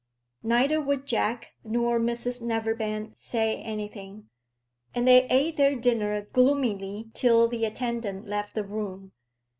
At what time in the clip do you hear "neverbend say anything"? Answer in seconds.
2.41-4.29